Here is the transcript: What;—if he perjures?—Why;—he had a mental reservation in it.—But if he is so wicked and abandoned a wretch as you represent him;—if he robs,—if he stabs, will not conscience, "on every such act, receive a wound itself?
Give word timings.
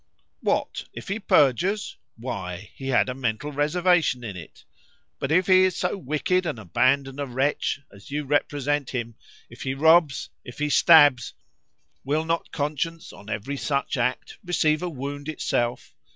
What;—if 0.39 1.09
he 1.09 1.19
perjures?—Why;—he 1.19 2.87
had 2.87 3.07
a 3.07 3.13
mental 3.13 3.51
reservation 3.51 4.23
in 4.23 4.35
it.—But 4.35 5.31
if 5.31 5.45
he 5.45 5.61
is 5.63 5.75
so 5.77 5.95
wicked 5.95 6.47
and 6.47 6.57
abandoned 6.57 7.19
a 7.19 7.27
wretch 7.27 7.79
as 7.93 8.09
you 8.09 8.23
represent 8.23 8.89
him;—if 8.89 9.61
he 9.61 9.75
robs,—if 9.75 10.57
he 10.57 10.71
stabs, 10.71 11.35
will 12.03 12.25
not 12.25 12.51
conscience, 12.51 13.13
"on 13.13 13.29
every 13.29 13.57
such 13.57 13.95
act, 13.95 14.39
receive 14.43 14.81
a 14.81 14.89
wound 14.89 15.29
itself? 15.29 15.93